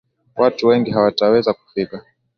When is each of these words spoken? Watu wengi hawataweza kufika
Watu 0.35 0.67
wengi 0.67 0.91
hawataweza 0.91 1.53
kufika 1.53 2.05